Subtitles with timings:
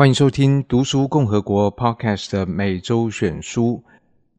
[0.00, 3.84] 欢迎收听《读书共和国》Podcast 每周选书。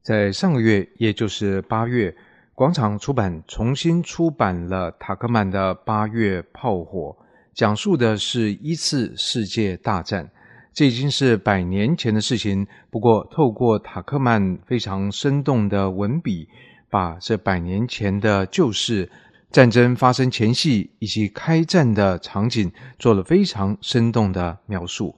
[0.01, 2.15] 在上个月，也就是八月，
[2.55, 7.15] 广场出版重新出版了塔克曼的《八月炮火》，
[7.53, 10.27] 讲述的是一次世界大战。
[10.73, 16.49] 这已经是百年前的事情，不过透过塔克曼非常生动的文笔，
[16.89, 19.07] 把这百年前的旧事、
[19.51, 25.15] 战争发生前夕以及开战的场景做了非常生动的描述。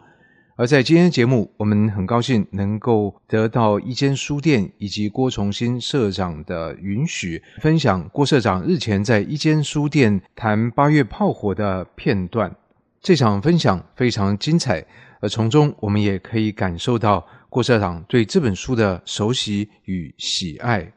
[0.56, 12.56] 而在今天的节目，我们很高兴能够得到一间书店以及郭重新社长的允许，分享郭社长日前在一间书店谈八月炮火的片段。
[13.02, 14.86] 这场分享非常精彩，
[15.22, 20.94] 而从中我们也可以感受到郭社长对这本书的熟悉与喜爱。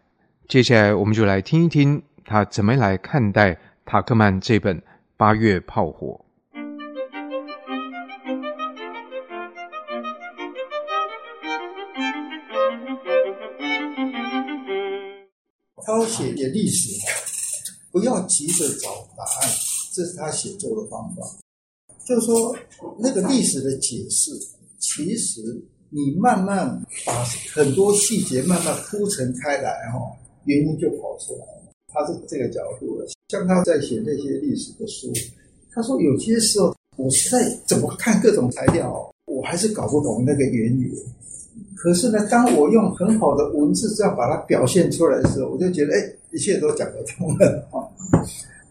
[0.46, 4.78] 接下来，我们就来听一听他怎么来看待塔克曼这本
[5.16, 6.20] 《八月炮火》。
[15.86, 16.90] 他写写历史，
[17.92, 19.48] 不要急着找答案，
[19.94, 21.22] 这是他写作的方法。
[22.04, 22.56] 就是说，
[22.98, 24.32] 那个历史的解释，
[24.80, 25.40] 其实
[25.90, 26.68] 你慢慢
[27.04, 29.98] 把很多细节慢慢铺陈开来，哈，
[30.44, 31.72] 原因就跑出来了。
[31.86, 33.06] 他是这个角度的。
[33.28, 35.12] 像他在写那些历史的书，
[35.70, 40.92] 他说有些时候我实在怎么看各种材料，我还是搞不懂那个原理。
[41.76, 47.84] 可是呢，当我用很好的文字这样把它表现出来的时候，我就觉得，哎，一切都讲得通了啊！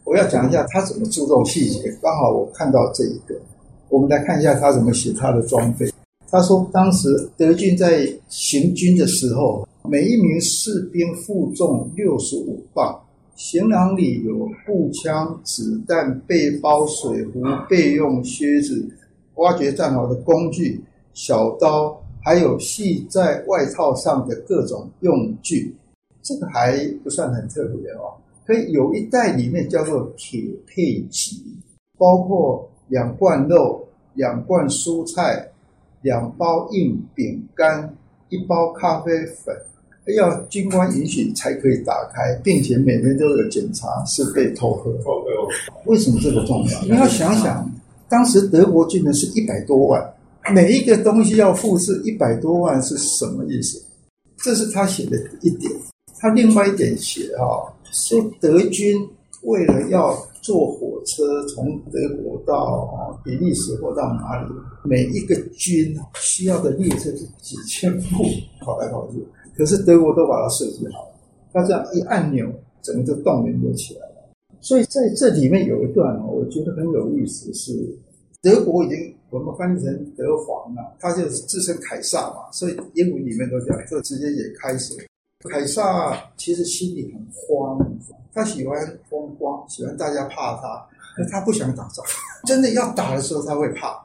[0.03, 1.95] 我要讲一下他怎么注重细节。
[2.01, 3.35] 刚好我看到这一个，
[3.89, 5.87] 我们来看一下他怎么写他的装备。
[6.31, 12.99] 他说，当时德军在行军的时候，每一名士兵负重六十五磅，
[13.35, 18.83] 行囊里有步枪、子弹、背包、水壶、备用靴子、
[19.35, 20.83] 挖掘战壕的工具、
[21.13, 22.01] 小刀。
[22.25, 25.71] 还有系在外套上的各种用具，
[26.23, 28.17] 这个还不算很特别哦。
[28.47, 31.55] 可以有一袋里面叫做铁配给，
[31.99, 35.47] 包括两罐肉、两罐蔬菜、
[36.01, 37.95] 两包硬饼干、
[38.29, 39.55] 一包咖啡粉，
[40.17, 44.91] 要军官允许才可以打开，并且每天都有检查是被偷喝。
[45.85, 46.81] 为什么这个重要？
[46.81, 47.71] 你要想想，
[48.09, 50.14] 当时德国军人是一百多万。
[50.53, 53.81] 每一个东西要付是一百多万是什么意思？
[54.37, 55.71] 这是他写的一点。
[56.19, 58.95] 他另外一点写哈，说德军
[59.41, 64.53] 为了要坐火车从德国到比利时或到哪里，
[64.83, 68.23] 每一个军需要的列车是几千部
[68.61, 69.25] 跑来跑去，
[69.57, 71.15] 可是德国都把它设计好了。
[71.51, 72.47] 他这样一按钮，
[72.83, 74.29] 整个就动员就起来了。
[74.61, 77.73] 所以在这里面有一段哦，我觉得很有意思，是
[78.43, 79.14] 德国已经。
[79.29, 84.93] 我们翻译成德皇啊，他就是自称凯撒嘛，所以英文里面都讲，就直接也开始。
[85.49, 87.77] 凯撒其实心里很慌，
[88.33, 92.05] 他喜欢风光，喜欢大家怕他，可他不想打仗。
[92.47, 94.03] 真的要打的时候，他会怕。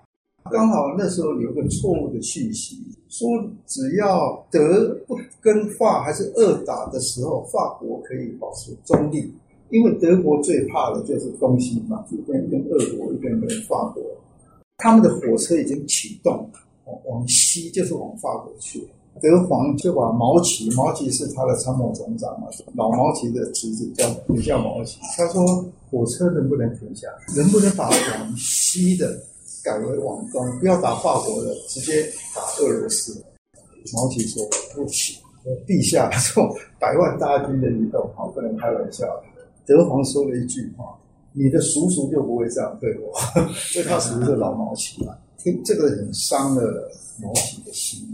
[0.51, 2.77] 刚好那时候有个错误的讯息，
[3.09, 3.29] 说
[3.67, 9.33] 只要德不跟法还是俄打的时候，法国可以保持中立，
[9.69, 14.03] 因为德国最怕的就是东西嘛，一边跟俄国，一边跟法国。
[14.81, 16.49] 他们的火车已经启动，
[16.87, 18.89] 往往西就是往法国去。
[19.21, 24.99] 德皇就把毛奇，毛奇是他的参谋总长嘛，老毛奇的侄子叫也叫毛奇。
[25.17, 25.45] 他说
[25.91, 27.09] 火车能不能停下？
[27.37, 29.21] 能不能把往西的
[29.63, 30.59] 改为往东？
[30.59, 33.23] 不要打法国的，直接打俄罗斯。
[33.93, 34.43] 毛奇说
[34.75, 35.21] 不行，
[35.67, 39.05] 陛下这种百万大军的移动，好不能开玩笑。
[39.67, 40.97] 德皇说了一句话。
[41.33, 43.13] 你的叔叔就不会这样对我，
[43.75, 45.15] 因为他属于是老毛奇嘛。
[45.39, 46.91] 听这个很伤了
[47.23, 48.07] 毛奇的心。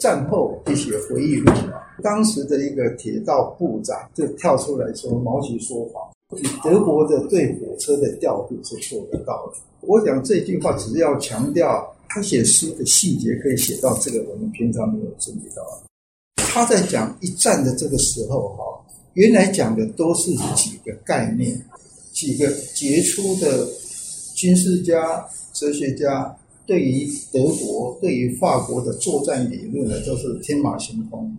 [0.00, 6.02] 战后一些回忆录嘛，当时的一个铁道部长就跳出来说毛奇说谎，
[6.38, 9.58] 以德国的对火车的调度是做得到的。
[9.82, 15.62] 我讲这句话只是要强调，他写诗的细节可以写到这个我们平常没有注意到。
[16.36, 18.64] 他在讲一战的这个时候哈，
[19.12, 21.62] 原来讲的都是几个概念。
[22.12, 23.68] 几个杰出的
[24.34, 26.36] 军事家、哲学家
[26.66, 31.36] 对于德国、对于法国的作战理论呢，都是天马行空。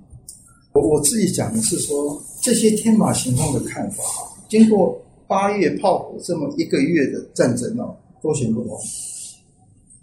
[0.74, 4.04] 我我自己讲的是说，这些天马行空的看法，
[4.50, 8.78] 经过八月炮火这么一个月的战争哦，都行不通。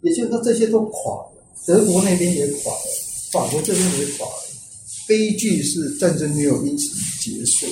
[0.02, 1.32] 也就是说，这些都垮了，
[1.66, 2.80] 德国那边也垮了，
[3.32, 4.32] 法国这边也垮了。
[5.08, 6.84] 悲剧是战争没有因此
[7.20, 7.66] 结束，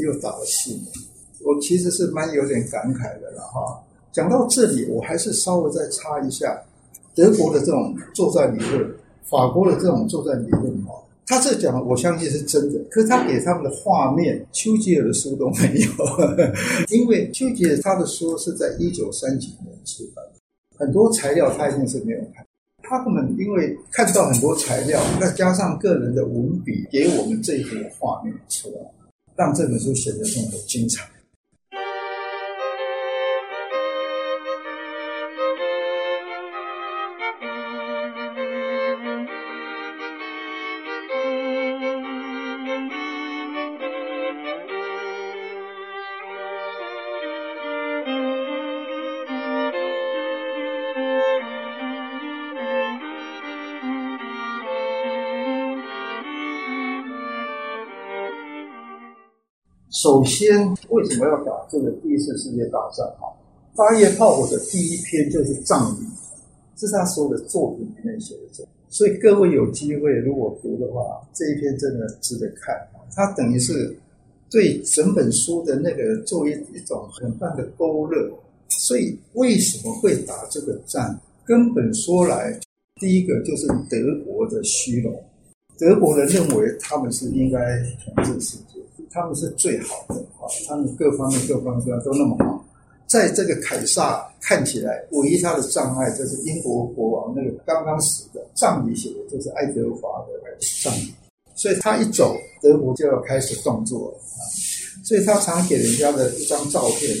[0.00, 0.84] 又打了四年。
[1.44, 3.80] 我其实是蛮有点感慨的了哈。
[4.10, 6.56] 讲到这里，我还是稍微再插一下，
[7.14, 8.90] 德国的这种作战理论，
[9.22, 10.94] 法国的这种作战理论哈，
[11.26, 15.90] 他这讲我相信是真的，可是他给他们的画面，丘吉尔的书都没有，
[16.96, 20.24] 因为丘吉尔他的书是在一九三几年出版，
[20.76, 22.46] 很多材料他一定是没有看。
[22.86, 28.76] 他们因为看到很多材料，再加上个人的文笔，给我们这一幅画面出来，
[29.34, 31.02] 让这本书显得这么精彩。
[60.04, 63.06] 首先，为什么要打这个第一次世界大战？
[63.18, 63.26] 哈，
[63.74, 66.04] 八月炮火的第一篇就是葬礼，
[66.76, 68.68] 这是他所有的作品里面写的。
[68.90, 72.76] 所以各位有机会如果读的话，这一篇真的值得看。
[73.16, 73.96] 他等于是
[74.50, 78.30] 对整本书的那个作为一种很棒的勾勒。
[78.68, 81.18] 所以为什么会打这个战？
[81.46, 82.60] 根本说来，
[83.00, 85.14] 第一个就是德国的虚荣，
[85.78, 87.58] 德国人认为他们是应该
[88.04, 88.73] 统治世界。
[89.10, 92.64] 他们是最好的啊，他们各方面各方面都那么好。
[93.06, 101.12] 在这个凯撒看起来，唯一他的障碍就是英国国王那个刚刚死的葬礼写的就是爱德华的葬礼，
[101.54, 104.40] 所以他一走，德国就要开始动作了啊。
[105.04, 107.16] 所以他常给人家的一张照片，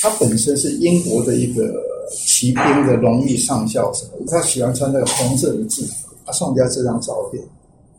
[0.00, 1.82] 他本身是英国的一个
[2.12, 7.42] 骑兵的荣誉上校什么，他喜欢穿那个红色的制服，他送人家这张照片，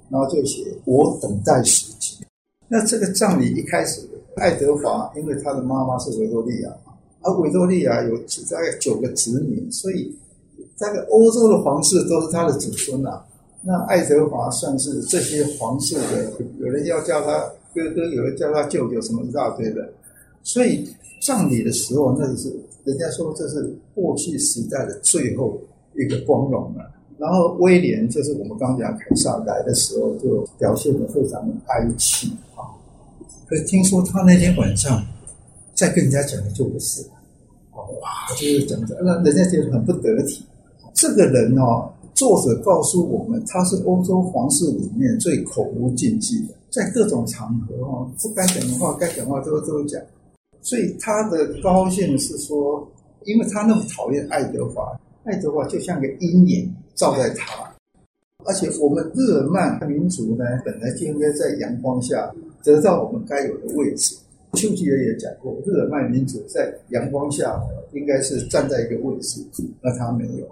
[0.07, 2.15] 然后就写“我等待时机”。
[2.73, 3.99] 那这个葬礼一开始，
[4.37, 8.15] 爱德华因为他的妈妈是维多利亚嘛，而维多利亚有
[8.49, 10.15] 大概九个子女，所以
[10.77, 13.21] 大概欧洲的皇室都是他的子孙呐。
[13.61, 17.39] 那爱德华算是这些皇室的，有人要叫他
[17.75, 19.89] 哥哥，有人叫他舅舅，什么一大堆的。
[20.41, 20.87] 所以
[21.21, 25.59] 葬礼的时候，那是人家说这是过去时代的最后
[25.93, 26.89] 一个光荣了。
[27.21, 32.65] 然后威廉就是我们刚讲凯撒来的时候，就表现得非常的哀戚啊。
[33.45, 35.05] 可是听说他那天晚上
[35.75, 37.05] 在跟人家讲的就不是，
[37.73, 40.43] 哇，就是讲着让人家觉得很不得体。
[40.95, 50.01] 这个人哦，作者告诉我们，他是欧洲皇室里面最口无禁忌的，在各种场合哦，不该讲的话、该讲话都都讲。
[50.63, 52.83] 所以他的高兴是说，
[53.25, 56.67] 因为他那么讨厌爱德华，爱德华就像个鹰眼。
[56.95, 57.73] 照在他，
[58.45, 62.33] 而且我们日耳曼民族呢，本来就应该在阳光下
[62.63, 64.15] 得到我们该有的位置。
[64.53, 67.57] 丘吉尔也讲过，日耳曼民族在阳光下
[67.93, 69.41] 应该是站在一个位置，
[69.81, 70.45] 那他没有。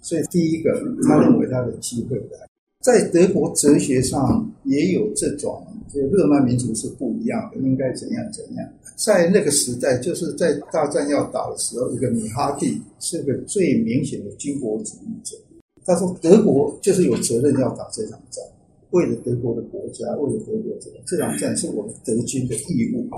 [0.00, 2.38] 所以第一个，他认为他的机会来。
[2.80, 8.68] 在德国哲学上也有这种，就日耳曼民族是不一样的，应该怎样怎样。
[8.96, 15.36] 在那个时代，就是在大战要打的时候，一个米哈蒂是个最明显的军国主义者。
[15.84, 18.44] 他说：“德国就是有责任要打这场战，
[18.90, 23.08] 为了德国的国家，为了德国这这场战是我们德军的义务。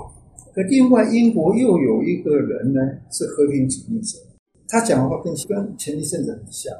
[0.53, 2.81] 可另外，英国又有一个人呢，
[3.11, 4.17] 是和平主义者，
[4.67, 6.73] 他讲的话跟跟前一阵子很像。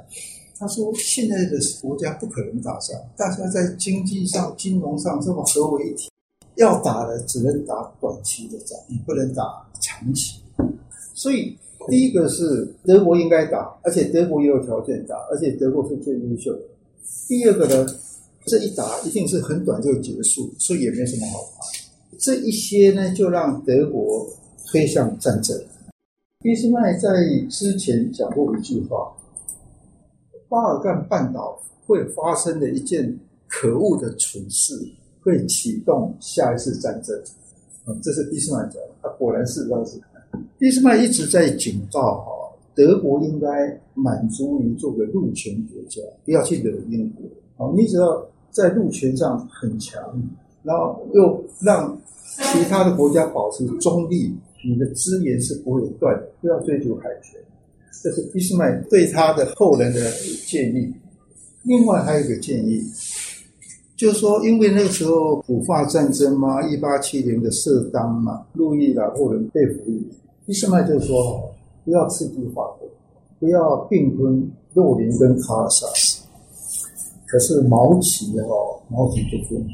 [0.57, 6.10] 他说，现在的国家不可能打仗，大家在经济上、金融上这么合为一体，
[6.55, 9.43] 要打的只能打短期的仗，不能打
[9.81, 10.41] 长期。
[11.13, 11.55] 所以。”
[11.88, 16.62] 第一个是德国应该打，而且德国也有条件打，而且德国是最优秀的。
[17.27, 17.86] 第二个呢，
[18.46, 21.65] 这一打一定是很短就结束，所以也没什么好怕。
[22.18, 24.27] 这一些呢，就让德国
[24.68, 25.60] 推向战争。
[26.42, 27.10] 俾斯麦在
[27.50, 29.12] 之前讲过一句话：
[30.48, 34.74] 巴尔干半岛会发生的一件可恶的蠢事，
[35.22, 37.20] 会启动下一次战争。
[37.88, 40.00] 嗯，这是俾斯麦讲的，他果然是如此。
[40.57, 42.31] 俾斯麦一直在警告哈，
[42.74, 43.47] 德国应该
[43.93, 47.25] 满足于做个陆权国家，不要去惹英国。
[47.57, 50.01] 好，你只要在陆权上很强，
[50.63, 51.97] 然后又让
[52.38, 54.33] 其他的国家保持中立，
[54.65, 56.27] 你的资源是不会断的。
[56.41, 57.39] 不要追求海权，
[58.01, 60.12] 这是俾斯麦对他的后人的
[60.45, 60.93] 建议。
[61.63, 62.81] 另外还有一个建议，
[63.97, 70.01] 就是说，因为那个时候普法战争嘛，一八七零的色当嘛，路易的后人被俘虏。
[70.45, 71.51] 俾斯麦就是说，
[71.83, 72.87] 不要刺激法国，
[73.39, 76.23] 不要并吞洛林跟卡尔萨斯。
[77.25, 79.67] 可是毛奇哦，毛奇不听，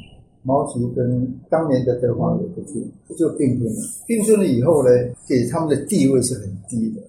[0.43, 3.81] 毛奇跟当年的德皇也不听，就并吞了。
[4.07, 4.89] 并吞了以后呢，
[5.27, 7.01] 给他们的地位是很低的。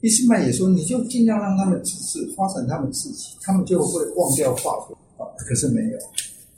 [0.00, 5.28] 俾斯麦也说，你就尽量让他们自治发展他们自己，他们就会忘掉法国啊。
[5.36, 5.98] 可是没有，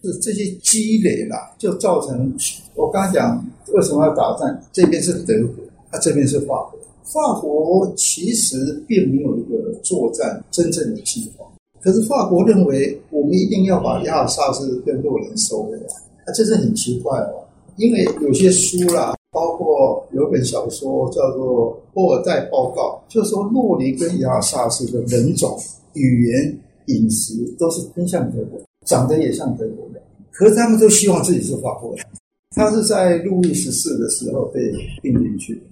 [0.03, 2.33] 是这些积累啦，就造成
[2.75, 4.61] 我刚讲为什么要打仗？
[4.73, 6.79] 这边是德国，啊，这边是法国。
[7.05, 11.47] 法国其实并没有一个作战真正的计划，
[11.81, 15.87] 可是法国认为我们一定要把亚尔萨斯跟洛林收回来，
[16.27, 17.43] 啊，这是很奇怪哦。
[17.77, 25.59] 因为有些书啦，包括有本小说叫做《波尔代报告》，就说洛林跟亚尔萨斯的人种、
[25.95, 32.05] 语言、饮食都是偏向德国，长得也像德国人，可是他们都希望自己是法国人。
[32.51, 34.61] 他是在路易十四的时候被
[35.01, 35.63] 并进去。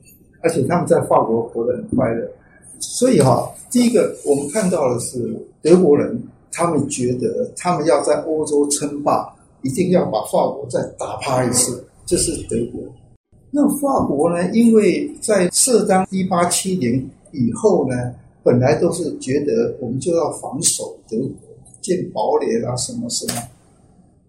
[0.43, 2.28] 而且他们在法国活得很快乐，
[2.78, 12.81] 所以哈，第一个我们看到的是德国人，他们觉得他们要在欧洲称霸，一定要把法国再打趴一次，这是德国。
[13.50, 14.50] 那法国呢？
[14.52, 21.28] 因为在色当一八七零以后呢，本来都是觉得我们就要防守德国，
[21.81, 23.40] 建堡垒啊什么什么。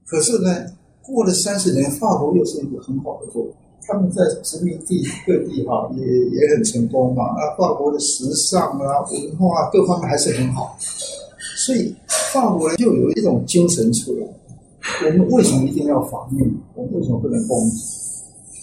[0.06, 0.66] 可是呢，
[1.08, 3.48] 过了三十年，法国又是一个很好的国。
[3.90, 10.78] 他们在殖民地各地哈也也很成功嘛，那，法国的时尚啊、文化各方面还是很好，
[11.56, 11.96] 所以
[12.34, 14.28] 法国人就有一种精神出来。
[15.06, 16.54] 我们为什么一定要防御？
[16.76, 17.78] 我们为什么不能攻击？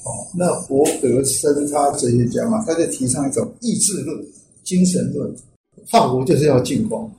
[0.05, 4.23] 哦，那博格森他哲学家嘛，他就提倡一种意志论、
[4.63, 5.35] 精神论。
[5.91, 7.11] 法国就是要进攻。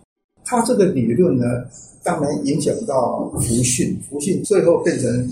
[0.44, 1.46] 他这个理论呢，
[2.06, 5.30] 当然影响到福煦，福煦最后变成。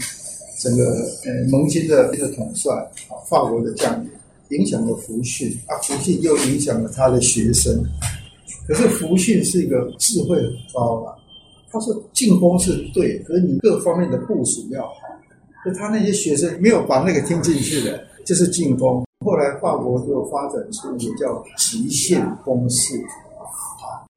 [0.59, 0.85] 整个
[1.25, 2.73] 呃盟军的一个统帅
[3.09, 4.09] 啊，法国的将领
[4.51, 7.83] 影响了福煦啊，福煦又影响了他的学生。
[8.65, 11.19] 可是福煦是一个智慧很高啊，
[11.69, 14.93] 他说进攻是对，可是你各方面的部署要好。
[15.65, 19.05] 可他那些学生没有把那个听进去的，就是进攻。
[19.25, 22.93] 后来法国就发展出一个叫极限攻势。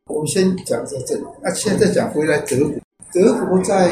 [0.06, 1.25] 我们先讲在这里。
[1.42, 2.75] 那现在讲回来，德国，
[3.12, 3.90] 德国在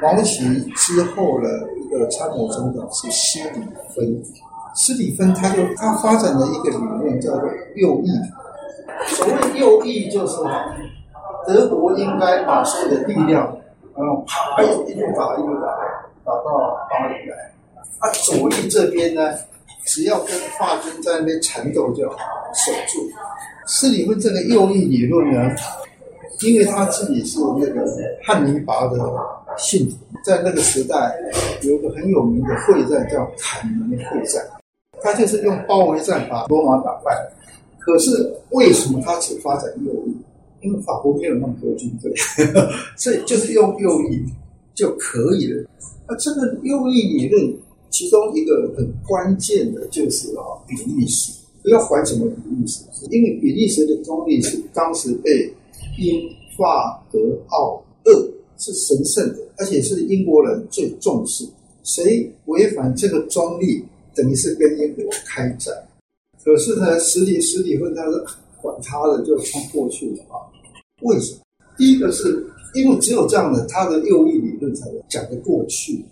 [0.00, 0.44] 毛习
[0.76, 1.48] 之后呢？
[1.90, 3.60] 的参谋总长是施里
[3.96, 4.22] 芬，
[4.76, 8.10] 施里芬他就他发展了一个理论叫做右翼。
[9.06, 10.36] 所谓右翼就是
[11.46, 13.56] 德国应该把所有的力量，
[13.96, 15.66] 然后啪一路打一路打，
[16.24, 17.52] 打到巴黎来。
[18.00, 19.32] 啊，左翼这边呢，
[19.88, 22.16] 只要跟法军在那边缠斗就好，
[22.52, 23.10] 守住。
[23.66, 25.50] 施里芬这个右翼理论呢，
[26.42, 27.84] 因为他自己是那个
[28.22, 28.98] 汉尼拔的
[29.56, 29.96] 信徒。
[30.24, 31.14] 在那个时代，
[31.62, 34.44] 有一个很有名的会战叫坎宁会战，
[35.00, 37.12] 他就是用包围战把罗马打败。
[37.78, 40.16] 可是为什么他只发展右翼？
[40.60, 42.12] 因为法国没有那么多军队，
[42.96, 44.22] 所以就是用右翼
[44.74, 45.64] 就可以了。
[46.06, 47.54] 那这个右翼理论，
[47.90, 51.32] 其中一个很关键的就是啊，比利时。
[51.62, 55.52] 不要管什么比利时，因为比利时的中立是当时被
[55.98, 57.18] 英法德
[57.48, 58.38] 奥俄。
[58.60, 61.48] 是神圣的，而且是英国人最重视。
[61.84, 63.84] 谁违反这个中立，
[64.16, 65.72] 等于是跟英国开战。
[66.42, 68.20] 可是呢，史里史里芬他是
[68.60, 70.42] 管他的，就冲过去了啊。
[71.02, 71.40] 为什么？
[71.76, 76.04] 第一个是因为只有这样的，他的右翼理论才讲得过去。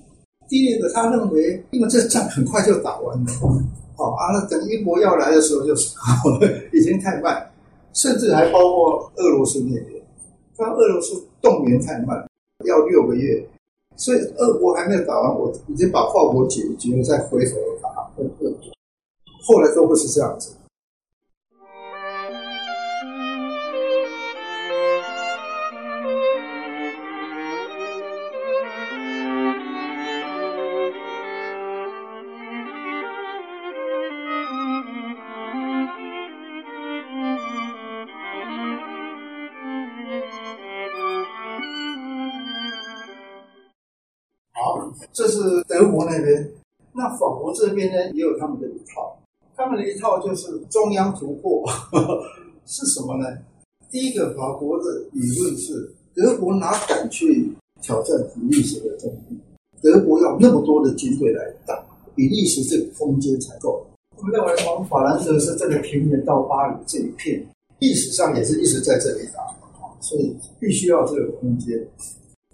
[0.49, 3.33] 第二个，他认为因为这仗很快就打完了，
[3.97, 5.95] 好啊，那等英国要来的时候就是
[6.73, 7.51] 已经太慢，
[7.93, 10.03] 甚至还包括俄罗斯那边，
[10.57, 12.27] 他俄罗斯动员太慢。
[12.65, 13.47] 要六个月，
[13.97, 18.51] 所以俄国还没有打完，我已经把法国解决了，再回头打俄国。
[19.43, 20.57] 后来都不是这样子。
[46.17, 46.51] 那边，
[46.93, 49.17] 那法国这边呢，也有他们的一套。
[49.57, 51.65] 他们的一套就是中央突破，
[52.67, 53.27] 是什么呢？
[53.91, 59.39] 第一个，法国的理论是，德国哪敢去挑战比利时的中立？
[59.81, 61.83] 德国要那么多的军队来打
[62.15, 63.87] 比利时，这个空间才够。
[64.19, 67.47] 我们认为从法兰克福这个平原到巴黎这一片，
[67.79, 69.41] 历史上也是一直在这里打，
[70.01, 71.79] 所以必须要这个空间。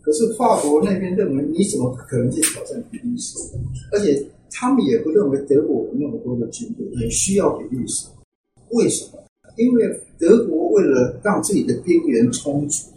[0.02, 3.38] 可是法国那边认为，你怎么可能去挑战比利时？
[3.92, 8.06] 而且他们也不认为德国有那么多的军队，也需要比利时。
[8.70, 9.22] 为什么？
[9.56, 12.88] 因为德国为了让自己的兵源充足，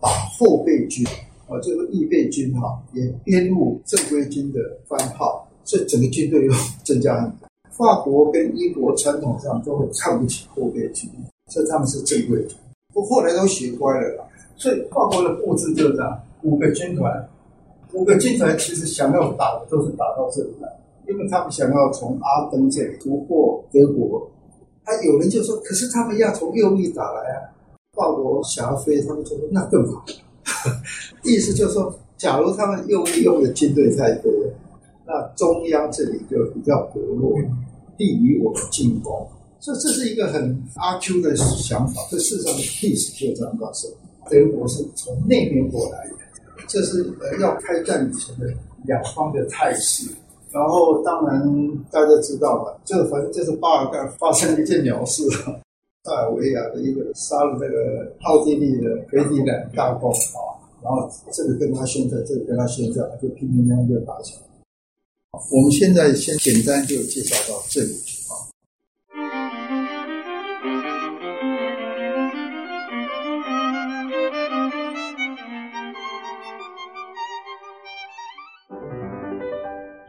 [0.00, 1.06] 把后备军
[1.46, 6.52] 啊，这个预备军哈，也编入正规军的番号，所以整个军队又
[6.82, 7.48] 增加很多。
[7.70, 11.08] 法国跟英国传统上都很看不起后备军，
[11.48, 12.56] 所以他们是正规军。
[12.92, 14.24] 不过后来都学乖了啦，
[14.56, 17.28] 所以法国的布置就是这样：五个军团，
[17.92, 20.68] 五个军团其实想要打的都是打到这里来，
[21.08, 24.28] 因为他们想要从阿登这里突破德国。
[24.84, 27.52] 啊，有人就说，可是他们要从右翼打来啊，
[27.94, 30.04] 法国想要飞，他们就说那更好。
[31.22, 34.30] 意思就是说，假如他们右翼用的军队太多。
[35.12, 37.36] 那中央这里就比较薄弱，
[37.96, 39.26] 利于我们进攻，
[39.58, 42.00] 所以这是一个很阿 Q 的想法。
[42.08, 43.90] 这事实上历史就这样发生。
[44.30, 46.14] 德国是从那边过来的，
[46.70, 48.46] 这是呃要开战以前的
[48.84, 50.08] 两方的态势。
[50.52, 51.42] 然后当然
[51.90, 64.40] 大家知道了，这反正就是巴尔干发生了一件鸟事，塞尔维亚的一个杀了那个奥地利的斐迪南大公啊，然后这个跟他宣战，这个跟他宣战，就乒乒乓乓就打起来。
[65.52, 67.92] 我们现在先简单就介绍到这里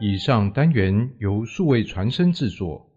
[0.04, 2.91] 以上单元由数位传声制作。